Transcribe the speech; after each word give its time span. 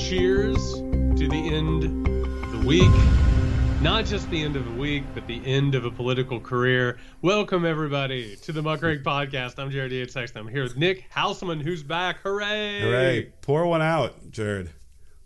cheers 0.00 0.56
to 0.56 1.28
the 1.28 1.54
end 1.54 1.84
of 1.84 2.52
the 2.52 2.66
week. 2.66 2.90
Not 3.82 4.06
just 4.06 4.30
the 4.30 4.42
end 4.42 4.56
of 4.56 4.64
the 4.64 4.80
week, 4.80 5.04
but 5.14 5.26
the 5.26 5.44
end 5.44 5.74
of 5.74 5.84
a 5.84 5.90
political 5.90 6.40
career. 6.40 6.98
Welcome, 7.20 7.66
everybody, 7.66 8.36
to 8.36 8.52
the 8.52 8.62
Muckrake 8.62 9.02
Podcast. 9.04 9.58
I'm 9.58 9.70
Jared 9.70 9.90
D. 9.90 10.08
Sexton. 10.08 10.40
I'm 10.40 10.48
here 10.48 10.62
with 10.62 10.76
Nick 10.76 11.10
Hauselman, 11.10 11.60
who's 11.60 11.82
back. 11.82 12.20
Hooray! 12.22 12.80
Hooray. 12.80 13.32
Pour 13.42 13.66
one 13.66 13.82
out, 13.82 14.30
Jared. 14.30 14.70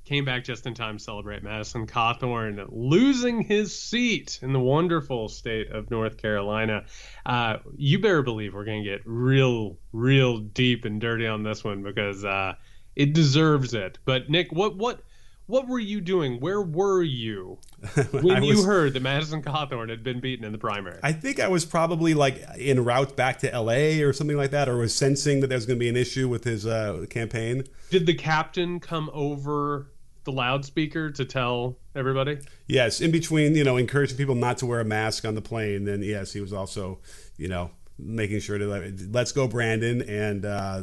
Came 0.05 0.25
back 0.25 0.45
just 0.45 0.67
in 0.67 0.75
time 0.75 0.99
to 0.99 1.03
celebrate 1.03 1.45
Madison 1.45 1.87
Cawthorn 1.87 2.67
losing 2.69 3.43
his 3.43 3.79
seat 3.79 4.41
in 4.43 4.53
the 4.53 4.61
wonderful 4.61 5.29
state 5.29 5.71
of 5.71 5.91
North 5.91 6.17
Carolina. 6.17 6.85
Uh, 7.25 7.59
you 7.77 8.01
better 8.01 8.23
believe 8.23 8.55
we're 8.55 8.65
going 8.65 8.83
to 8.83 8.91
get 8.91 9.03
real, 9.07 9.79
real 9.93 10.39
deep 10.39 10.85
and 10.85 11.01
dirty 11.01 11.29
on 11.29 11.45
this 11.45 11.63
one 11.63 11.83
because 11.85 12.25
uh, 12.25 12.55
it 12.97 13.13
deserves 13.13 13.75
it. 13.75 13.99
But 14.05 14.31
Nick, 14.31 14.53
what 14.53 14.77
what 14.77 15.01
what 15.47 15.69
were 15.69 15.79
you 15.79 16.01
doing? 16.01 16.41
Where 16.41 16.63
were 16.63 17.03
you 17.03 17.59
when 18.13 18.41
was, 18.41 18.49
you 18.49 18.65
heard 18.65 18.95
that 18.95 19.03
Madison 19.03 19.43
Cawthorn 19.43 19.91
had 19.91 20.03
been 20.03 20.21
beaten 20.21 20.45
in 20.45 20.53
the 20.53 20.59
primary? 20.59 20.99
I 21.03 21.13
think 21.13 21.39
I 21.39 21.49
was 21.49 21.65
probably 21.65 22.15
like 22.15 22.43
en 22.59 22.83
route 22.83 23.15
back 23.17 23.39
to 23.41 23.53
L.A. 23.53 24.03
or 24.03 24.13
something 24.13 24.37
like 24.37 24.53
that, 24.53 24.69
or 24.69 24.77
was 24.77 24.95
sensing 24.95 25.41
that 25.41 25.49
there 25.49 25.59
was 25.59 25.67
going 25.67 25.79
to 25.79 25.81
be 25.81 25.89
an 25.89 25.97
issue 25.97 26.29
with 26.29 26.45
his 26.45 26.67
uh, 26.67 27.05
campaign. 27.11 27.65
Did 27.91 28.07
the 28.07 28.15
captain 28.15 28.81
come 28.81 29.11
over 29.13 29.91
the 30.25 30.33
loudspeaker 30.33 31.11
to 31.11 31.25
tell 31.27 31.77
everybody? 31.95 32.39
Yes, 32.67 33.03
in 33.03 33.11
between, 33.11 33.55
you 33.55 33.65
know, 33.65 33.77
encouraging 33.77 34.17
people 34.17 34.35
not 34.35 34.57
to 34.59 34.67
wear 34.67 34.81
a 34.81 34.85
mask 34.85 35.27
on 35.27 35.35
the 35.35 35.43
plane. 35.43 35.85
Then 35.85 36.03
yes, 36.03 36.33
he 36.33 36.41
was 36.41 36.55
also, 36.55 37.01
you 37.37 37.49
know, 37.49 37.71
making 37.99 38.41
sure 38.41 38.59
to 38.59 38.95
let's 39.11 39.33
go 39.33 39.47
Brandon 39.47 40.03
and 40.03 40.45
uh, 40.45 40.83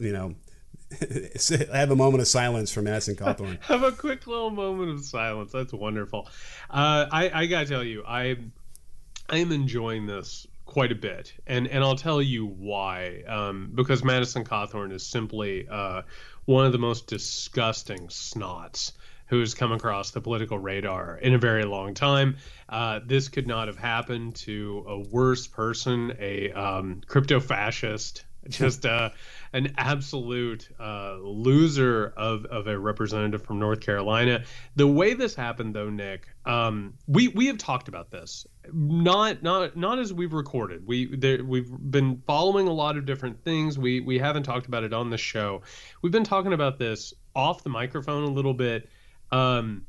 you 0.00 0.12
know 0.12 0.34
have 1.72 1.90
a 1.90 1.96
moment 1.96 2.20
of 2.20 2.28
silence 2.28 2.72
for 2.72 2.82
Madison 2.82 3.16
Cawthorn. 3.16 3.60
have 3.62 3.82
a 3.82 3.92
quick 3.92 4.26
little 4.26 4.50
moment 4.50 4.90
of 4.90 5.04
silence. 5.04 5.52
That's 5.52 5.72
wonderful. 5.72 6.28
Uh, 6.70 7.06
I, 7.10 7.30
I 7.32 7.46
gotta 7.46 7.66
tell 7.66 7.84
you, 7.84 8.04
I 8.06 8.36
I 9.28 9.38
am 9.38 9.52
enjoying 9.52 10.06
this 10.06 10.46
quite 10.66 10.92
a 10.92 10.96
bit, 10.96 11.32
and 11.46 11.66
and 11.68 11.84
I'll 11.84 11.96
tell 11.96 12.20
you 12.20 12.46
why. 12.46 13.22
Um, 13.26 13.70
because 13.74 14.04
Madison 14.04 14.44
Cawthorn 14.44 14.92
is 14.92 15.06
simply 15.06 15.68
uh, 15.68 16.02
one 16.44 16.66
of 16.66 16.72
the 16.72 16.78
most 16.78 17.06
disgusting 17.06 18.08
snots 18.08 18.92
who's 19.26 19.54
come 19.54 19.72
across 19.72 20.10
the 20.10 20.20
political 20.20 20.58
radar 20.58 21.16
in 21.16 21.34
a 21.34 21.38
very 21.38 21.64
long 21.64 21.94
time. 21.94 22.36
Uh, 22.68 23.00
this 23.04 23.28
could 23.28 23.46
not 23.46 23.68
have 23.68 23.78
happened 23.78 24.34
to 24.34 24.84
a 24.86 24.98
worse 24.98 25.46
person, 25.46 26.14
a 26.18 26.52
um, 26.52 27.00
crypto 27.06 27.40
fascist, 27.40 28.24
just 28.48 28.84
uh, 28.86 29.10
an 29.52 29.74
absolute 29.76 30.68
uh, 30.78 31.16
loser 31.20 32.12
of, 32.16 32.44
of 32.46 32.66
a 32.66 32.78
representative 32.78 33.42
from 33.42 33.58
North 33.58 33.80
Carolina. 33.80 34.44
The 34.76 34.86
way 34.86 35.14
this 35.14 35.34
happened, 35.34 35.74
though, 35.74 35.90
Nick, 35.90 36.28
um, 36.44 36.94
we 37.06 37.28
we 37.28 37.46
have 37.46 37.58
talked 37.58 37.88
about 37.88 38.10
this, 38.10 38.46
not 38.72 39.42
not 39.42 39.76
not 39.76 39.98
as 39.98 40.12
we've 40.12 40.32
recorded. 40.32 40.86
We 40.86 41.16
there, 41.16 41.44
we've 41.44 41.70
been 41.70 42.22
following 42.26 42.68
a 42.68 42.72
lot 42.72 42.96
of 42.96 43.06
different 43.06 43.42
things. 43.42 43.78
We 43.78 44.00
we 44.00 44.18
haven't 44.18 44.42
talked 44.42 44.66
about 44.66 44.84
it 44.84 44.92
on 44.92 45.10
the 45.10 45.18
show. 45.18 45.62
We've 46.02 46.12
been 46.12 46.24
talking 46.24 46.52
about 46.52 46.78
this 46.78 47.14
off 47.34 47.62
the 47.62 47.70
microphone 47.70 48.24
a 48.24 48.30
little 48.30 48.54
bit. 48.54 48.88
Um, 49.32 49.86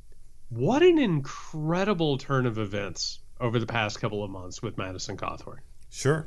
what 0.50 0.84
an 0.84 0.98
incredible 0.98 2.18
turn 2.18 2.46
of 2.46 2.58
events 2.58 3.20
over 3.40 3.60
the 3.60 3.66
past 3.66 4.00
couple 4.00 4.24
of 4.24 4.30
months 4.30 4.62
with 4.62 4.78
Madison 4.78 5.18
Cawthorn. 5.18 5.60
Sure. 5.90 6.26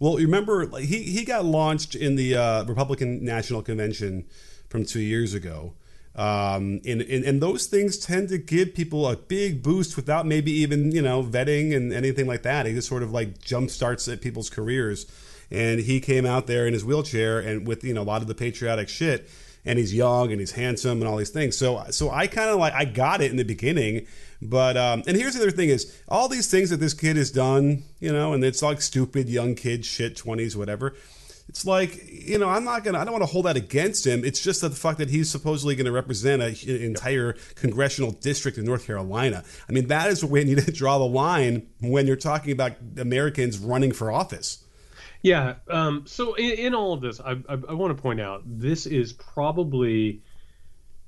Well, 0.00 0.16
remember 0.16 0.66
he 0.78 1.02
he 1.02 1.24
got 1.24 1.44
launched 1.44 1.94
in 1.94 2.16
the 2.16 2.34
uh, 2.34 2.64
Republican 2.64 3.22
National 3.24 3.62
Convention 3.62 4.24
from 4.68 4.84
two 4.84 5.00
years 5.00 5.34
ago. 5.34 5.74
Um, 6.16 6.80
and, 6.84 7.02
and, 7.02 7.24
and 7.24 7.40
those 7.40 7.66
things 7.66 7.96
tend 7.96 8.30
to 8.30 8.38
give 8.38 8.74
people 8.74 9.06
a 9.06 9.16
big 9.16 9.62
boost 9.62 9.94
without 9.94 10.26
maybe 10.26 10.50
even 10.50 10.90
you 10.90 11.02
know 11.02 11.22
vetting 11.22 11.76
and 11.76 11.92
anything 11.92 12.26
like 12.26 12.42
that. 12.42 12.66
He 12.66 12.72
just 12.72 12.88
sort 12.88 13.02
of 13.02 13.12
like 13.12 13.40
jump 13.42 13.70
starts 13.70 14.08
at 14.08 14.20
people's 14.20 14.50
careers. 14.50 15.06
And 15.52 15.80
he 15.80 16.00
came 16.00 16.26
out 16.26 16.46
there 16.46 16.66
in 16.66 16.72
his 16.72 16.84
wheelchair 16.84 17.38
and 17.38 17.66
with 17.66 17.84
you 17.84 17.92
know 17.92 18.02
a 18.02 18.04
lot 18.04 18.22
of 18.22 18.28
the 18.28 18.34
patriotic 18.34 18.88
shit 18.88 19.28
and 19.64 19.78
he's 19.78 19.94
young 19.94 20.30
and 20.30 20.40
he's 20.40 20.52
handsome 20.52 21.00
and 21.00 21.08
all 21.08 21.16
these 21.16 21.30
things. 21.30 21.56
So 21.56 21.84
so 21.90 22.10
I 22.10 22.26
kind 22.26 22.50
of 22.50 22.58
like 22.58 22.72
I 22.72 22.84
got 22.84 23.20
it 23.20 23.30
in 23.30 23.36
the 23.36 23.44
beginning, 23.44 24.06
but 24.40 24.76
um, 24.76 25.02
and 25.06 25.16
here's 25.16 25.34
the 25.34 25.42
other 25.42 25.50
thing 25.50 25.68
is 25.68 26.00
all 26.08 26.28
these 26.28 26.50
things 26.50 26.70
that 26.70 26.78
this 26.78 26.94
kid 26.94 27.16
has 27.16 27.30
done, 27.30 27.84
you 28.00 28.12
know, 28.12 28.32
and 28.32 28.44
it's 28.44 28.62
like 28.62 28.80
stupid 28.80 29.28
young 29.28 29.54
kid 29.54 29.84
shit, 29.84 30.16
twenties, 30.16 30.56
whatever. 30.56 30.94
It's 31.50 31.66
like 31.66 32.08
you 32.08 32.38
know 32.38 32.48
I'm 32.48 32.64
not 32.64 32.84
gonna 32.84 33.00
I 33.00 33.04
don't 33.04 33.12
want 33.12 33.22
to 33.22 33.30
hold 33.30 33.46
that 33.46 33.56
against 33.56 34.06
him. 34.06 34.24
It's 34.24 34.40
just 34.40 34.60
that 34.60 34.68
the 34.68 34.76
fact 34.76 34.98
that 34.98 35.10
he's 35.10 35.28
supposedly 35.28 35.74
going 35.74 35.86
to 35.86 35.92
represent 35.92 36.40
an 36.42 36.54
entire 36.76 37.32
congressional 37.56 38.12
district 38.12 38.56
in 38.56 38.64
North 38.64 38.86
Carolina. 38.86 39.42
I 39.68 39.72
mean 39.72 39.88
that 39.88 40.10
is 40.10 40.24
where 40.24 40.42
you 40.42 40.54
need 40.54 40.64
to 40.64 40.70
draw 40.72 40.98
the 40.98 41.06
line 41.06 41.66
when 41.80 42.06
you're 42.06 42.14
talking 42.14 42.52
about 42.52 42.74
Americans 42.96 43.58
running 43.58 43.90
for 43.90 44.12
office. 44.12 44.64
Yeah. 45.22 45.56
Um, 45.68 46.04
so 46.06 46.34
in, 46.34 46.50
in, 46.52 46.74
all 46.74 46.94
of 46.94 47.00
this, 47.00 47.20
I, 47.20 47.32
I, 47.32 47.58
I 47.68 47.72
want 47.74 47.96
to 47.96 48.02
point 48.02 48.20
out 48.20 48.42
this 48.46 48.86
is 48.86 49.12
probably 49.12 50.22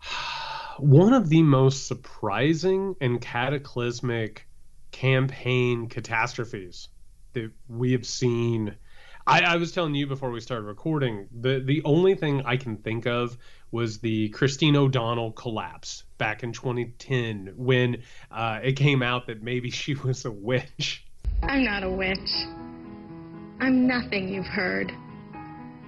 one 0.79 1.15
of 1.15 1.29
the 1.29 1.43
most 1.43 1.87
surprising 1.87 2.97
and 3.01 3.21
cataclysmic 3.21 4.47
campaign 4.91 5.89
catastrophes 5.89 6.89
that 7.33 7.51
we 7.69 7.93
have 7.93 8.07
seen. 8.07 8.77
I, 9.27 9.43
I, 9.43 9.57
was 9.57 9.73
telling 9.73 9.95
you 9.95 10.07
before 10.07 10.31
we 10.31 10.41
started 10.41 10.67
recording, 10.67 11.29
the 11.33 11.61
the 11.61 11.83
only 11.85 12.17
thing 12.17 12.43
I 12.45 12.57
can 12.57 12.77
think 12.77 13.07
of 13.07 13.39
was 13.71 14.01
the 14.01 14.29
Christine 14.31 14.77
O'Donnell 14.77 15.33
collapse 15.33 16.03
back 16.19 16.43
in 16.43 16.53
2010 16.53 17.55
when 17.57 18.03
uh, 18.31 18.61
it 18.63 18.73
came 18.73 19.03
out 19.03 19.29
that 19.29 19.43
maybe 19.43 19.71
she 19.71 19.95
was 19.95 20.25
a 20.25 20.31
witch. 20.31 21.07
I'm 21.43 21.65
not 21.65 21.83
a 21.83 21.91
witch. 21.91 22.31
I'm 23.63 23.87
nothing 23.87 24.29
you've 24.29 24.45
heard. 24.45 24.93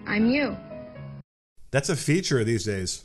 I'm 0.06 0.30
you. 0.30 0.56
That's 1.72 1.88
a 1.88 1.96
feature 1.96 2.44
these 2.44 2.62
days. 2.62 3.04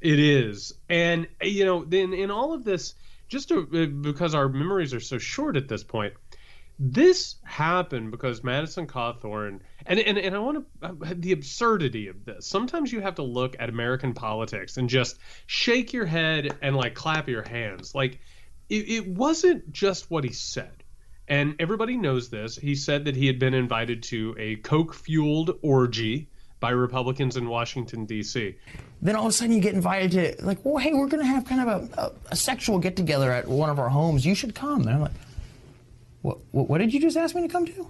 It 0.00 0.20
is. 0.20 0.74
And, 0.88 1.26
you 1.42 1.64
know, 1.64 1.84
then 1.84 2.12
in 2.12 2.30
all 2.30 2.52
of 2.52 2.62
this, 2.62 2.94
just 3.26 3.48
to, 3.48 3.68
uh, 3.74 3.86
because 3.86 4.32
our 4.32 4.48
memories 4.48 4.94
are 4.94 5.00
so 5.00 5.18
short 5.18 5.56
at 5.56 5.66
this 5.66 5.82
point, 5.82 6.14
this 6.78 7.34
happened 7.42 8.12
because 8.12 8.44
Madison 8.44 8.86
Cawthorn, 8.86 9.58
and, 9.86 9.98
and, 9.98 10.18
and 10.18 10.36
I 10.36 10.38
want 10.38 10.64
to, 10.80 10.86
uh, 10.86 11.14
the 11.16 11.32
absurdity 11.32 12.06
of 12.06 12.24
this. 12.24 12.46
Sometimes 12.46 12.92
you 12.92 13.00
have 13.00 13.16
to 13.16 13.24
look 13.24 13.56
at 13.58 13.70
American 13.70 14.14
politics 14.14 14.76
and 14.76 14.88
just 14.88 15.18
shake 15.48 15.92
your 15.92 16.06
head 16.06 16.56
and 16.62 16.76
like 16.76 16.94
clap 16.94 17.28
your 17.28 17.42
hands. 17.42 17.92
Like, 17.92 18.20
it, 18.68 18.88
it 18.88 19.08
wasn't 19.08 19.72
just 19.72 20.12
what 20.12 20.22
he 20.22 20.32
said 20.32 20.83
and 21.28 21.56
everybody 21.58 21.96
knows 21.96 22.28
this. 22.28 22.56
He 22.56 22.74
said 22.74 23.04
that 23.06 23.16
he 23.16 23.26
had 23.26 23.38
been 23.38 23.54
invited 23.54 24.02
to 24.04 24.34
a 24.38 24.56
coke 24.56 24.94
fueled 24.94 25.58
orgy 25.62 26.28
by 26.60 26.70
Republicans 26.70 27.36
in 27.36 27.48
Washington, 27.48 28.04
D.C. 28.04 28.54
Then 29.00 29.16
all 29.16 29.26
of 29.26 29.30
a 29.30 29.32
sudden 29.32 29.54
you 29.54 29.60
get 29.60 29.74
invited 29.74 30.10
to, 30.12 30.46
like, 30.46 30.64
well, 30.64 30.76
hey, 30.78 30.92
we're 30.92 31.08
going 31.08 31.22
to 31.22 31.26
have 31.26 31.46
kind 31.46 31.68
of 31.68 31.68
a, 31.68 32.00
a, 32.00 32.12
a 32.32 32.36
sexual 32.36 32.78
get 32.78 32.96
together 32.96 33.30
at 33.32 33.48
one 33.48 33.70
of 33.70 33.78
our 33.78 33.88
homes. 33.88 34.24
You 34.24 34.34
should 34.34 34.54
come. 34.54 34.82
And 34.82 34.90
I'm 34.90 35.00
like, 35.00 35.12
what, 36.22 36.38
what, 36.52 36.68
what 36.68 36.78
did 36.78 36.92
you 36.92 37.00
just 37.00 37.16
ask 37.16 37.34
me 37.34 37.42
to 37.42 37.48
come 37.48 37.66
to? 37.66 37.86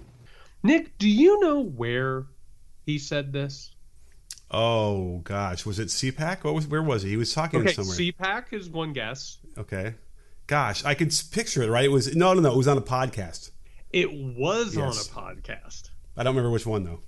Nick, 0.63 0.97
do 0.97 1.09
you 1.09 1.39
know 1.41 1.61
where 1.61 2.25
he 2.85 2.97
said 2.99 3.31
this? 3.31 3.71
Oh 4.51 5.19
gosh, 5.19 5.65
was 5.65 5.79
it 5.79 5.87
CPAC? 5.87 6.43
What 6.43 6.53
was 6.53 6.67
where 6.67 6.83
was 6.83 7.01
he? 7.01 7.09
He 7.09 7.17
was 7.17 7.33
talking 7.33 7.61
okay, 7.61 7.73
somewhere. 7.73 7.97
CPAC 7.97 8.53
is 8.53 8.69
one 8.69 8.93
guess. 8.93 9.39
Okay 9.57 9.95
gosh, 10.47 10.83
I 10.85 10.93
could 10.93 11.13
picture 11.31 11.63
it. 11.63 11.69
Right? 11.69 11.85
It 11.85 11.91
was 11.91 12.15
no, 12.15 12.33
no, 12.33 12.41
no. 12.41 12.51
It 12.53 12.57
was 12.57 12.67
on 12.67 12.77
a 12.77 12.81
podcast. 12.81 13.51
It 13.91 14.11
was 14.11 14.75
yes. 14.75 15.09
on 15.15 15.31
a 15.31 15.33
podcast. 15.35 15.89
I 16.17 16.23
don't 16.23 16.35
remember 16.35 16.51
which 16.51 16.65
one 16.65 16.83
though. 16.83 17.01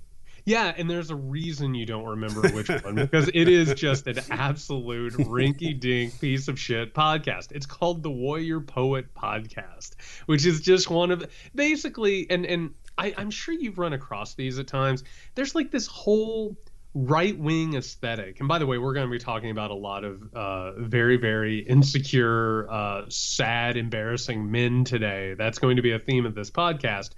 Yeah, 0.48 0.72
and 0.74 0.88
there's 0.88 1.10
a 1.10 1.14
reason 1.14 1.74
you 1.74 1.84
don't 1.84 2.06
remember 2.06 2.48
which 2.48 2.68
one 2.82 2.94
because 2.94 3.28
it 3.28 3.48
is 3.48 3.74
just 3.74 4.06
an 4.06 4.18
absolute 4.30 5.12
rinky-dink 5.12 6.18
piece 6.18 6.48
of 6.48 6.58
shit 6.58 6.94
podcast. 6.94 7.52
It's 7.52 7.66
called 7.66 8.02
the 8.02 8.10
Warrior 8.10 8.60
Poet 8.60 9.12
Podcast, 9.14 9.96
which 10.24 10.46
is 10.46 10.62
just 10.62 10.88
one 10.88 11.10
of 11.10 11.26
basically, 11.54 12.30
and 12.30 12.46
and 12.46 12.72
I, 12.96 13.12
I'm 13.18 13.30
sure 13.30 13.52
you've 13.52 13.78
run 13.78 13.92
across 13.92 14.34
these 14.34 14.58
at 14.58 14.66
times. 14.66 15.04
There's 15.34 15.54
like 15.54 15.70
this 15.70 15.86
whole 15.86 16.56
right 16.98 17.38
wing 17.38 17.74
aesthetic. 17.74 18.40
And 18.40 18.48
by 18.48 18.58
the 18.58 18.66
way, 18.66 18.78
we're 18.78 18.92
going 18.92 19.06
to 19.06 19.10
be 19.10 19.18
talking 19.18 19.50
about 19.50 19.70
a 19.70 19.74
lot 19.74 20.02
of 20.02 20.34
uh, 20.34 20.72
very, 20.80 21.16
very 21.16 21.60
insecure, 21.60 22.68
uh, 22.70 23.04
sad, 23.08 23.76
embarrassing 23.76 24.50
men 24.50 24.84
today. 24.84 25.34
That's 25.38 25.58
going 25.58 25.76
to 25.76 25.82
be 25.82 25.92
a 25.92 25.98
theme 25.98 26.26
of 26.26 26.34
this 26.34 26.50
podcast. 26.50 27.10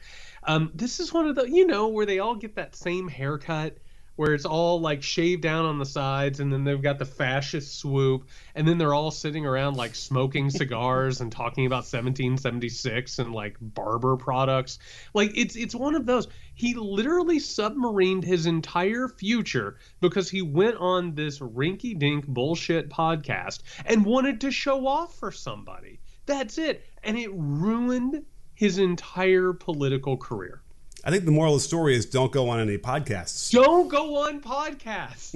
Um, 0.42 0.70
this 0.74 1.00
is 1.00 1.12
one 1.12 1.26
of 1.26 1.34
the, 1.34 1.48
you 1.48 1.66
know, 1.66 1.88
where 1.88 2.04
they 2.04 2.18
all 2.18 2.34
get 2.34 2.56
that 2.56 2.76
same 2.76 3.08
haircut. 3.08 3.78
Where 4.16 4.34
it's 4.34 4.44
all 4.44 4.80
like 4.80 5.02
shaved 5.02 5.42
down 5.42 5.64
on 5.64 5.78
the 5.78 5.86
sides 5.86 6.40
and 6.40 6.52
then 6.52 6.64
they've 6.64 6.82
got 6.82 6.98
the 6.98 7.06
fascist 7.06 7.78
swoop 7.78 8.28
and 8.54 8.68
then 8.68 8.76
they're 8.76 8.94
all 8.94 9.10
sitting 9.10 9.46
around 9.46 9.76
like 9.76 9.94
smoking 9.94 10.50
cigars 10.50 11.20
and 11.20 11.32
talking 11.32 11.66
about 11.66 11.84
1776 11.84 13.18
and 13.18 13.32
like 13.32 13.56
barber 13.60 14.16
products. 14.16 14.78
Like 15.14 15.32
it's 15.36 15.56
it's 15.56 15.74
one 15.74 15.94
of 15.94 16.06
those. 16.06 16.28
He 16.54 16.74
literally 16.74 17.38
submarined 17.38 18.24
his 18.24 18.46
entire 18.46 19.08
future 19.08 19.76
because 20.00 20.28
he 20.28 20.42
went 20.42 20.76
on 20.76 21.14
this 21.14 21.38
rinky 21.38 21.98
dink 21.98 22.26
bullshit 22.26 22.90
podcast 22.90 23.62
and 23.86 24.04
wanted 24.04 24.40
to 24.42 24.50
show 24.50 24.86
off 24.86 25.14
for 25.18 25.32
somebody. 25.32 26.00
That's 26.26 26.58
it. 26.58 26.84
And 27.02 27.16
it 27.18 27.30
ruined 27.32 28.22
his 28.54 28.78
entire 28.78 29.54
political 29.54 30.18
career 30.18 30.62
I 31.05 31.11
think 31.11 31.25
the 31.25 31.31
moral 31.31 31.55
of 31.55 31.61
the 31.61 31.67
story 31.67 31.94
is 31.94 32.06
don't 32.06 32.32
go 32.32 32.49
on 32.50 32.61
any 32.61 32.79
podcasts. 32.79 33.50
Don't 33.50 33.88
go 33.88 34.26
on 34.26 34.41
podcasts 34.41 35.35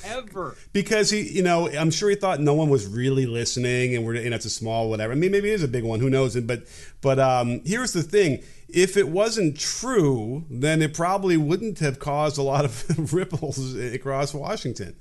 ever. 0.04 0.56
Because 0.72 1.10
he, 1.10 1.22
you 1.22 1.42
know, 1.42 1.68
I'm 1.68 1.90
sure 1.90 2.10
he 2.10 2.16
thought 2.16 2.40
no 2.40 2.54
one 2.54 2.68
was 2.68 2.86
really 2.86 3.26
listening, 3.26 3.94
and 3.96 4.04
we're, 4.04 4.14
know, 4.14 4.36
it's 4.36 4.44
a 4.44 4.50
small 4.50 4.88
whatever. 4.88 5.12
I 5.12 5.16
mean, 5.16 5.32
maybe 5.32 5.50
it 5.50 5.54
is 5.54 5.62
a 5.62 5.68
big 5.68 5.84
one. 5.84 6.00
Who 6.00 6.10
knows? 6.10 6.38
But, 6.40 6.64
but 7.00 7.18
um, 7.18 7.62
here's 7.64 7.92
the 7.92 8.02
thing: 8.02 8.42
if 8.68 8.96
it 8.96 9.08
wasn't 9.08 9.58
true, 9.58 10.44
then 10.50 10.82
it 10.82 10.94
probably 10.94 11.36
wouldn't 11.36 11.78
have 11.80 11.98
caused 11.98 12.38
a 12.38 12.42
lot 12.42 12.64
of 12.64 13.12
ripples 13.12 13.74
across 13.74 14.32
Washington. 14.34 14.96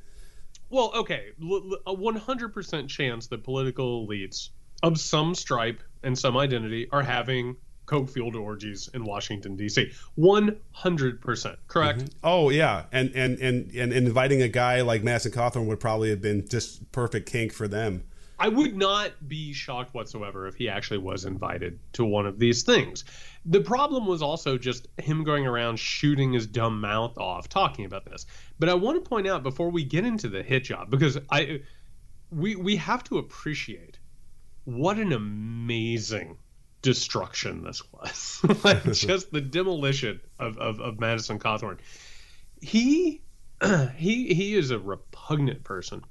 Well, 0.69 0.91
okay, 0.95 1.27
a 1.85 1.93
100% 1.93 2.87
chance 2.87 3.27
that 3.27 3.43
political 3.43 4.07
elites 4.07 4.49
of 4.81 4.99
some 4.99 5.35
stripe 5.35 5.83
and 6.01 6.17
some 6.17 6.37
identity 6.37 6.87
are 6.91 7.03
having 7.03 7.57
coke 7.91 8.09
fueled 8.09 8.37
orgies 8.37 8.89
in 8.93 9.03
Washington 9.03 9.57
D.C. 9.57 9.91
One 10.15 10.57
hundred 10.71 11.19
percent 11.19 11.59
correct. 11.67 11.99
Mm-hmm. 11.99 12.17
Oh 12.23 12.49
yeah, 12.49 12.85
and, 12.93 13.11
and 13.13 13.37
and 13.39 13.69
and 13.75 13.91
inviting 13.91 14.41
a 14.41 14.47
guy 14.47 14.81
like 14.81 15.03
Madison 15.03 15.33
Cawthorn 15.33 15.65
would 15.65 15.81
probably 15.81 16.09
have 16.09 16.21
been 16.21 16.47
just 16.47 16.89
perfect 16.93 17.29
kink 17.29 17.51
for 17.51 17.67
them. 17.67 18.05
I 18.39 18.47
would 18.47 18.75
not 18.75 19.11
be 19.27 19.51
shocked 19.53 19.93
whatsoever 19.93 20.47
if 20.47 20.55
he 20.55 20.69
actually 20.69 20.97
was 20.99 21.25
invited 21.25 21.79
to 21.93 22.05
one 22.05 22.25
of 22.25 22.39
these 22.39 22.63
things. 22.63 23.03
The 23.45 23.59
problem 23.59 24.07
was 24.07 24.21
also 24.21 24.57
just 24.57 24.87
him 24.97 25.23
going 25.25 25.45
around 25.45 25.77
shooting 25.77 26.33
his 26.33 26.47
dumb 26.47 26.79
mouth 26.79 27.17
off 27.17 27.49
talking 27.49 27.85
about 27.85 28.05
this. 28.05 28.25
But 28.57 28.69
I 28.69 28.73
want 28.73 29.03
to 29.03 29.07
point 29.07 29.27
out 29.27 29.43
before 29.43 29.69
we 29.69 29.83
get 29.83 30.05
into 30.05 30.29
the 30.29 30.41
hit 30.41 30.63
job 30.63 30.89
because 30.89 31.19
I 31.29 31.61
we 32.31 32.55
we 32.55 32.77
have 32.77 33.03
to 33.05 33.17
appreciate 33.17 33.99
what 34.63 34.97
an 34.97 35.11
amazing 35.11 36.37
destruction 36.81 37.63
this 37.63 37.81
was. 37.91 38.41
like 38.63 38.83
just 38.93 39.31
the 39.31 39.41
demolition 39.41 40.19
of, 40.39 40.57
of, 40.57 40.79
of 40.79 40.99
Madison 40.99 41.39
Cawthorn. 41.39 41.77
He 42.61 43.21
he 43.95 44.33
he 44.33 44.55
is 44.55 44.71
a 44.71 44.79
repugnant 44.79 45.63
person 45.63 46.03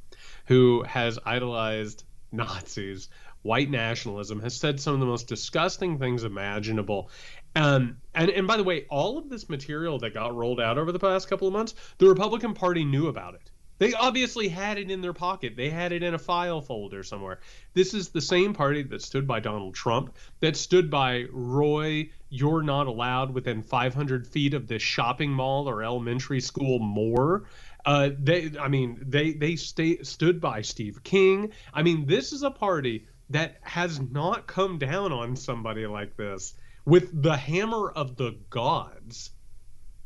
who 0.46 0.82
has 0.84 1.18
idolized 1.24 2.04
Nazis, 2.32 3.08
white 3.42 3.70
nationalism, 3.70 4.40
has 4.40 4.56
said 4.56 4.80
some 4.80 4.94
of 4.94 5.00
the 5.00 5.06
most 5.06 5.26
disgusting 5.26 5.98
things 5.98 6.24
imaginable. 6.24 7.10
Um, 7.56 7.98
and 8.14 8.30
and 8.30 8.46
by 8.46 8.56
the 8.56 8.64
way, 8.64 8.86
all 8.88 9.18
of 9.18 9.28
this 9.28 9.48
material 9.48 9.98
that 9.98 10.14
got 10.14 10.34
rolled 10.34 10.60
out 10.60 10.78
over 10.78 10.92
the 10.92 10.98
past 10.98 11.28
couple 11.28 11.48
of 11.48 11.52
months, 11.52 11.74
the 11.98 12.08
Republican 12.08 12.54
Party 12.54 12.84
knew 12.84 13.08
about 13.08 13.34
it. 13.34 13.49
They 13.80 13.94
obviously 13.94 14.48
had 14.48 14.76
it 14.76 14.90
in 14.90 15.00
their 15.00 15.14
pocket. 15.14 15.56
They 15.56 15.70
had 15.70 15.92
it 15.92 16.02
in 16.02 16.12
a 16.12 16.18
file 16.18 16.60
folder 16.60 17.02
somewhere. 17.02 17.40
This 17.72 17.94
is 17.94 18.10
the 18.10 18.20
same 18.20 18.52
party 18.52 18.82
that 18.82 19.00
stood 19.00 19.26
by 19.26 19.40
Donald 19.40 19.74
Trump, 19.74 20.14
that 20.40 20.54
stood 20.58 20.90
by 20.90 21.24
Roy, 21.32 22.10
you're 22.28 22.62
not 22.62 22.88
allowed 22.88 23.32
within 23.32 23.62
500 23.62 24.26
feet 24.26 24.52
of 24.52 24.68
this 24.68 24.82
shopping 24.82 25.30
mall 25.30 25.66
or 25.66 25.82
elementary 25.82 26.42
school 26.42 26.78
Moore. 26.78 27.46
Uh, 27.86 28.10
they, 28.18 28.52
I 28.60 28.68
mean, 28.68 28.98
they 29.00 29.32
they 29.32 29.56
stay, 29.56 30.02
stood 30.02 30.42
by 30.42 30.60
Steve 30.60 31.02
King. 31.02 31.50
I 31.72 31.82
mean, 31.82 32.04
this 32.04 32.34
is 32.34 32.42
a 32.42 32.50
party 32.50 33.08
that 33.30 33.60
has 33.62 33.98
not 33.98 34.46
come 34.46 34.76
down 34.78 35.10
on 35.10 35.36
somebody 35.36 35.86
like 35.86 36.18
this 36.18 36.52
with 36.84 37.22
the 37.22 37.38
hammer 37.38 37.88
of 37.88 38.16
the 38.16 38.36
gods 38.50 39.30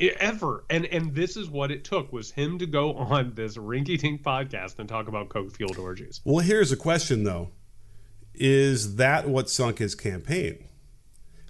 ever. 0.00 0.64
And 0.70 0.86
and 0.86 1.14
this 1.14 1.36
is 1.36 1.48
what 1.48 1.70
it 1.70 1.84
took 1.84 2.12
was 2.12 2.30
him 2.30 2.58
to 2.58 2.66
go 2.66 2.94
on 2.94 3.34
this 3.34 3.56
rinky 3.56 3.98
dink 3.98 4.22
podcast 4.22 4.78
and 4.78 4.88
talk 4.88 5.08
about 5.08 5.28
coke 5.28 5.54
fueled 5.54 5.78
orgies. 5.78 6.20
Well 6.24 6.40
here's 6.40 6.72
a 6.72 6.76
question 6.76 7.24
though. 7.24 7.50
Is 8.34 8.96
that 8.96 9.28
what 9.28 9.48
sunk 9.48 9.78
his 9.78 9.94
campaign? 9.94 10.64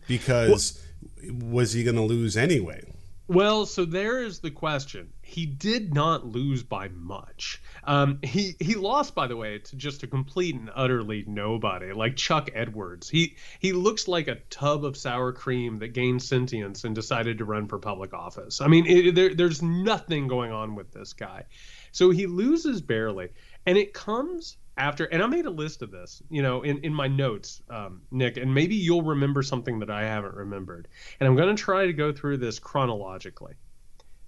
Because 0.06 0.82
well, 1.22 1.50
was 1.50 1.72
he 1.72 1.82
going 1.82 1.96
to 1.96 2.02
lose 2.02 2.36
anyway? 2.36 2.84
Well, 3.26 3.64
so 3.64 3.86
there 3.86 4.22
is 4.22 4.40
the 4.40 4.50
question. 4.50 5.13
He 5.24 5.46
did 5.46 5.94
not 5.94 6.26
lose 6.26 6.62
by 6.62 6.88
much. 6.88 7.60
Um, 7.82 8.18
he 8.22 8.56
he 8.60 8.74
lost, 8.74 9.14
by 9.14 9.26
the 9.26 9.36
way, 9.36 9.58
to 9.58 9.76
just 9.76 10.02
a 10.02 10.06
complete 10.06 10.54
and 10.54 10.70
utterly 10.74 11.24
nobody, 11.26 11.92
like 11.92 12.16
Chuck 12.16 12.50
Edwards. 12.54 13.08
He 13.08 13.36
he 13.58 13.72
looks 13.72 14.06
like 14.06 14.28
a 14.28 14.36
tub 14.50 14.84
of 14.84 14.96
sour 14.96 15.32
cream 15.32 15.78
that 15.78 15.88
gained 15.88 16.22
sentience 16.22 16.84
and 16.84 16.94
decided 16.94 17.38
to 17.38 17.44
run 17.44 17.68
for 17.68 17.78
public 17.78 18.12
office. 18.12 18.60
I 18.60 18.68
mean, 18.68 18.86
it, 18.86 19.14
there, 19.14 19.34
there's 19.34 19.62
nothing 19.62 20.28
going 20.28 20.52
on 20.52 20.74
with 20.74 20.92
this 20.92 21.14
guy. 21.14 21.44
So 21.90 22.10
he 22.10 22.26
loses 22.26 22.82
barely, 22.82 23.30
and 23.66 23.78
it 23.78 23.94
comes 23.94 24.58
after 24.76 25.04
and 25.04 25.22
i 25.22 25.26
made 25.26 25.46
a 25.46 25.50
list 25.50 25.82
of 25.82 25.92
this 25.92 26.20
you 26.30 26.42
know 26.42 26.62
in, 26.62 26.78
in 26.78 26.92
my 26.92 27.06
notes 27.06 27.62
um, 27.70 28.02
nick 28.10 28.36
and 28.36 28.52
maybe 28.52 28.74
you'll 28.74 29.02
remember 29.02 29.40
something 29.42 29.78
that 29.78 29.88
i 29.88 30.02
haven't 30.02 30.34
remembered 30.34 30.88
and 31.20 31.28
i'm 31.28 31.36
going 31.36 31.54
to 31.54 31.62
try 31.62 31.86
to 31.86 31.92
go 31.92 32.12
through 32.12 32.36
this 32.36 32.58
chronologically 32.58 33.54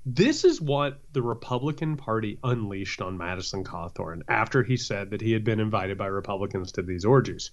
this 0.07 0.45
is 0.45 0.61
what 0.61 1.01
the 1.13 1.21
republican 1.21 1.97
party 1.97 2.39
unleashed 2.45 3.03
on 3.03 3.19
madison 3.19 3.65
cawthorn 3.65 4.23
after 4.29 4.63
he 4.63 4.77
said 4.77 5.11
that 5.11 5.21
he 5.21 5.33
had 5.33 5.45
been 5.45 5.61
invited 5.61 5.99
by 5.99 6.07
republicans 6.07 6.73
to 6.73 6.83
these 6.83 7.05
orgies 7.05 7.51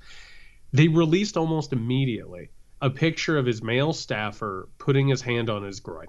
they 0.71 0.87
released 0.87 1.35
almost 1.35 1.73
immediately 1.73 2.49
a 2.81 2.89
picture 2.89 3.37
of 3.37 3.45
his 3.45 3.61
male 3.61 3.93
staffer 3.93 4.69
putting 4.77 5.07
his 5.07 5.21
hand 5.21 5.49
on 5.49 5.63
his 5.63 5.79
groin 5.79 6.07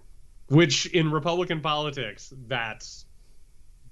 which 0.49 0.87
in 0.87 1.11
republican 1.11 1.61
politics 1.61 2.33
that's 2.47 3.07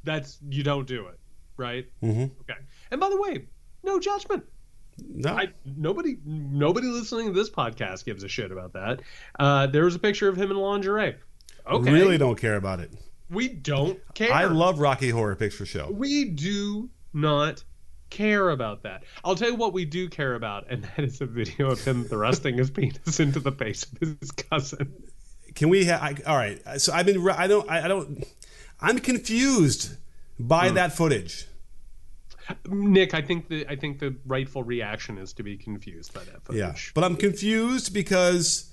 that's 0.05 0.39
you 0.49 0.63
don't 0.63 0.87
do 0.87 1.07
it 1.07 1.19
right? 1.57 1.87
Mm-hmm. 2.03 2.23
Okay. 2.43 2.61
And 2.91 3.01
by 3.01 3.09
the 3.09 3.21
way, 3.21 3.47
no 3.83 3.99
judgment. 3.99 4.45
No, 4.99 5.33
I, 5.33 5.49
nobody, 5.65 6.19
nobody 6.25 6.87
listening 6.87 7.29
to 7.29 7.33
this 7.33 7.49
podcast 7.49 8.05
gives 8.05 8.25
a 8.25 8.29
shit 8.29 8.53
about 8.53 8.75
that. 8.75 9.01
Uh, 9.39 9.67
there 9.67 9.85
was 9.85 9.95
a 9.95 9.99
picture 9.99 10.29
of 10.29 10.37
him 10.37 10.51
in 10.51 10.57
lingerie. 10.57 11.17
Okay. 11.67 11.93
Really 11.93 12.19
don't 12.19 12.39
care 12.39 12.57
about 12.57 12.81
it. 12.81 12.91
We 13.31 13.49
don't 13.49 14.01
care. 14.15 14.33
I 14.33 14.45
love 14.45 14.79
Rocky 14.79 15.11
Horror 15.11 15.37
Picture 15.37 15.65
Show. 15.65 15.91
We 15.91 16.27
do 16.27 16.91
not 17.15 17.65
care 18.11 18.51
about 18.51 18.83
that. 18.83 19.05
I'll 19.25 19.35
tell 19.35 19.49
you 19.49 19.57
what 19.57 19.73
we 19.73 19.85
do 19.85 20.09
care 20.09 20.35
about, 20.35 20.67
and 20.71 20.85
that 20.97 21.05
is 21.05 21.21
a 21.21 21.27
video 21.27 21.71
of 21.71 21.83
him 21.83 22.05
thrusting 22.05 22.59
his 22.59 22.71
penis 22.71 23.21
into 23.21 23.41
the 23.41 23.53
face 23.53 23.85
of 23.85 24.17
his 24.21 24.31
cousin. 24.33 24.93
Can 25.55 25.69
we? 25.69 25.87
Ha- 25.87 26.15
all 26.27 26.37
right. 26.37 26.61
So 26.79 26.93
I've 26.93 27.07
been. 27.07 27.29
I 27.31 27.47
don't. 27.47 27.69
I, 27.71 27.85
I 27.85 27.89
don't. 27.89 28.25
I'm 28.81 28.99
confused 28.99 29.97
by 30.39 30.69
hmm. 30.69 30.75
that 30.75 30.93
footage. 30.93 31.47
Nick, 32.69 33.15
I 33.15 33.23
think 33.23 33.49
the 33.49 33.67
I 33.69 33.77
think 33.77 33.99
the 33.99 34.17
rightful 34.27 34.63
reaction 34.63 35.17
is 35.19 35.33
to 35.35 35.43
be 35.43 35.57
confused 35.57 36.13
by 36.13 36.25
that 36.25 36.43
footage. 36.45 36.61
Yeah, 36.61 36.75
but 36.95 37.05
I'm 37.05 37.17
confused 37.17 37.95
because 37.95 38.72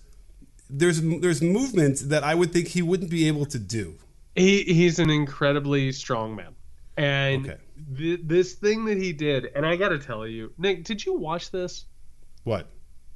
there's 0.69 1.01
there's 1.01 1.41
movement 1.41 2.09
that 2.09 2.23
I 2.23 2.35
would 2.35 2.51
think 2.53 2.67
he 2.67 2.81
wouldn't 2.81 3.09
be 3.09 3.27
able 3.27 3.45
to 3.47 3.59
do. 3.59 3.95
He 4.35 4.63
he's 4.63 4.99
an 4.99 5.09
incredibly 5.09 5.91
strong 5.91 6.35
man, 6.35 6.55
and 6.97 7.47
okay. 7.47 7.57
th- 7.97 8.21
this 8.23 8.53
thing 8.53 8.85
that 8.85 8.97
he 8.97 9.11
did, 9.11 9.49
and 9.55 9.65
I 9.65 9.75
got 9.75 9.89
to 9.89 9.99
tell 9.99 10.27
you, 10.27 10.53
Nick, 10.57 10.83
did 10.83 11.05
you 11.05 11.13
watch 11.13 11.51
this? 11.51 11.85
What? 12.43 12.67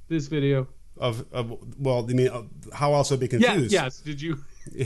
This 0.07 0.27
video 0.27 0.67
of 0.98 1.25
of 1.31 1.57
well, 1.79 2.05
I 2.10 2.13
mean, 2.13 2.27
uh, 2.27 2.43
how 2.74 2.93
else 2.93 3.12
would 3.12 3.19
I 3.19 3.22
be 3.22 3.27
confused? 3.27 3.72
Yeah, 3.72 3.83
yes. 3.83 4.00
Did 4.00 4.22
you? 4.22 4.43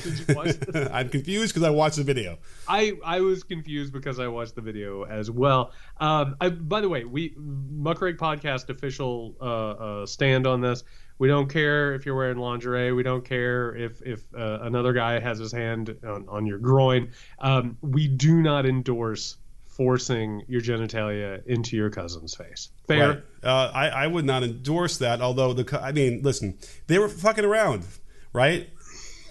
I'm 0.91 1.09
confused 1.09 1.53
because 1.53 1.63
I 1.63 1.69
watched 1.69 1.97
the 1.97 2.03
video. 2.03 2.39
I, 2.67 2.93
I 3.05 3.19
was 3.21 3.43
confused 3.43 3.93
because 3.93 4.19
I 4.19 4.27
watched 4.27 4.55
the 4.55 4.61
video 4.61 5.03
as 5.03 5.29
well. 5.29 5.71
Um, 5.99 6.35
I, 6.41 6.49
by 6.49 6.81
the 6.81 6.89
way, 6.89 7.03
we 7.03 7.35
Muckrake 7.35 8.17
Podcast 8.17 8.69
official 8.69 9.35
uh, 9.39 9.43
uh, 9.43 10.05
stand 10.05 10.47
on 10.47 10.61
this. 10.61 10.83
We 11.19 11.27
don't 11.27 11.49
care 11.49 11.95
if 11.95 12.05
you're 12.05 12.15
wearing 12.15 12.37
lingerie. 12.37 12.91
We 12.91 13.03
don't 13.03 13.25
care 13.25 13.75
if 13.75 14.01
if 14.01 14.21
uh, 14.35 14.59
another 14.61 14.93
guy 14.93 15.19
has 15.19 15.39
his 15.39 15.51
hand 15.51 15.95
on, 16.03 16.25
on 16.29 16.45
your 16.45 16.59
groin. 16.59 17.11
Um, 17.39 17.77
we 17.81 18.07
do 18.07 18.41
not 18.41 18.65
endorse 18.65 19.37
forcing 19.65 20.43
your 20.47 20.61
genitalia 20.61 21.45
into 21.45 21.75
your 21.75 21.89
cousin's 21.89 22.35
face. 22.35 22.69
Fair. 22.87 23.09
Right. 23.09 23.23
Uh, 23.43 23.71
I 23.73 23.87
I 23.89 24.07
would 24.07 24.25
not 24.25 24.43
endorse 24.43 24.97
that. 24.97 25.21
Although 25.21 25.53
the 25.53 25.79
I 25.81 25.91
mean, 25.91 26.21
listen, 26.23 26.57
they 26.87 26.99
were 26.99 27.09
fucking 27.09 27.45
around, 27.45 27.85
right? 28.33 28.69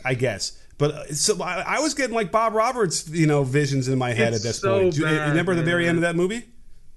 I 0.05 0.15
guess. 0.15 0.59
But 0.79 0.91
uh, 0.93 1.15
so 1.15 1.43
I, 1.43 1.77
I, 1.77 1.81
was 1.81 1.95
getting 1.95 2.15
like 2.15 2.31
Bob 2.31 2.53
Roberts, 2.53 3.09
you 3.09 3.27
know, 3.27 3.45
visions 3.45 3.89
in 3.89 3.99
my 3.99 4.13
head 4.13 4.35
it's 4.35 4.45
at 4.45 4.49
this 4.49 4.61
so 4.61 4.81
point. 4.81 4.95
Do 4.95 5.01
you 5.01 5.07
remember 5.07 5.55
man. 5.55 5.65
the 5.65 5.71
very 5.71 5.89
end 5.89 5.97
of 5.97 6.03
that 6.03 6.17
movie? 6.17 6.45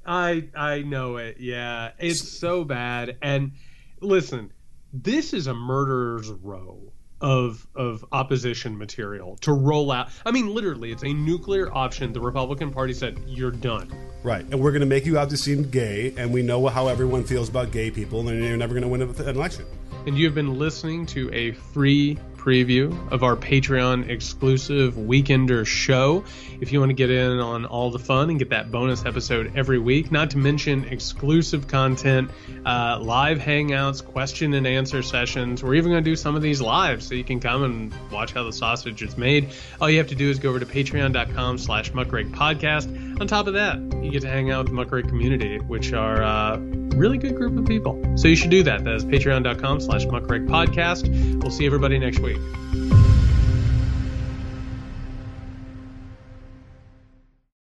I 0.05 0.49
I 0.55 0.81
know 0.81 1.17
it. 1.17 1.37
Yeah, 1.39 1.91
it's 1.97 2.19
so 2.19 2.63
bad. 2.65 3.17
And 3.21 3.53
listen, 4.01 4.51
this 4.93 5.33
is 5.33 5.47
a 5.47 5.53
murderer's 5.53 6.29
row 6.29 6.91
of 7.21 7.67
of 7.75 8.05
opposition 8.11 8.77
material 8.77 9.35
to 9.37 9.51
roll 9.51 9.91
out. 9.91 10.09
I 10.25 10.31
mean, 10.31 10.47
literally, 10.47 10.91
it's 10.91 11.03
a 11.03 11.13
nuclear 11.13 11.73
option. 11.75 12.13
The 12.13 12.21
Republican 12.21 12.71
Party 12.71 12.93
said, 12.93 13.19
"You're 13.27 13.51
done." 13.51 13.91
Right, 14.23 14.45
and 14.51 14.59
we're 14.59 14.71
going 14.71 14.81
to 14.81 14.87
make 14.87 15.05
you 15.05 15.17
out 15.17 15.29
to 15.29 15.37
seem 15.37 15.69
gay, 15.69 16.13
and 16.17 16.33
we 16.33 16.41
know 16.41 16.67
how 16.67 16.87
everyone 16.87 17.23
feels 17.23 17.49
about 17.49 17.71
gay 17.71 17.91
people, 17.91 18.27
and 18.27 18.43
you're 18.43 18.57
never 18.57 18.73
going 18.73 18.83
to 18.83 18.89
win 18.89 19.01
an 19.01 19.35
election. 19.35 19.65
And 20.07 20.17
you 20.17 20.25
have 20.25 20.35
been 20.35 20.57
listening 20.57 21.05
to 21.07 21.33
a 21.33 21.51
free 21.51 22.17
preview 22.39 23.11
of 23.11 23.23
our 23.23 23.35
Patreon 23.35 24.09
exclusive 24.09 24.93
Weekender 24.95 25.65
show. 25.65 26.23
If 26.61 26.71
you 26.71 26.79
want 26.79 26.89
to 26.89 26.95
get 26.95 27.09
in 27.09 27.39
on 27.39 27.65
all 27.65 27.91
the 27.91 27.99
fun 27.99 28.29
and 28.29 28.39
get 28.39 28.49
that 28.49 28.71
bonus 28.71 29.05
episode 29.05 29.53
every 29.55 29.79
week, 29.79 30.11
not 30.11 30.31
to 30.31 30.37
mention 30.37 30.85
exclusive 30.85 31.67
content, 31.67 32.31
uh, 32.65 32.99
live 33.01 33.39
hangouts, 33.39 34.03
question 34.03 34.53
and 34.53 34.65
answer 34.65 35.03
sessions. 35.03 35.63
We're 35.63 35.75
even 35.75 35.91
going 35.91 36.03
to 36.03 36.09
do 36.09 36.15
some 36.15 36.35
of 36.35 36.41
these 36.41 36.61
live 36.61 37.03
so 37.03 37.15
you 37.15 37.23
can 37.23 37.39
come 37.39 37.63
and 37.63 37.93
watch 38.11 38.33
how 38.33 38.43
the 38.43 38.53
sausage 38.53 39.03
is 39.03 39.17
made. 39.17 39.49
All 39.81 39.89
you 39.89 39.97
have 39.97 40.07
to 40.07 40.15
do 40.15 40.29
is 40.29 40.39
go 40.39 40.49
over 40.49 40.59
to 40.59 40.65
patreon.com 40.65 41.57
slash 41.57 41.91
muckrake 41.91 42.31
podcast. 42.31 43.19
On 43.19 43.27
top 43.27 43.47
of 43.47 43.53
that, 43.55 43.77
you 44.01 44.11
get 44.11 44.21
to 44.21 44.29
hang 44.29 44.49
out 44.51 44.69
with 44.69 44.75
the 44.75 44.85
muckrake 44.85 45.09
community, 45.09 45.59
which 45.59 45.93
are 45.93 46.23
uh, 46.23 46.57
really 46.99 47.17
good 47.17 47.35
group 47.35 47.57
of 47.57 47.65
people. 47.65 47.99
So 48.17 48.27
you 48.27 48.35
should 48.35 48.51
do 48.51 48.63
that. 48.63 48.83
That 48.83 48.93
is 48.93 49.05
patreon.com 49.05 49.79
slash 49.79 50.05
muckrake 50.05 50.47
podcast. 50.47 51.41
We'll 51.41 51.51
see 51.51 51.65
everybody 51.65 51.97
next 51.97 52.19
week. 52.19 52.37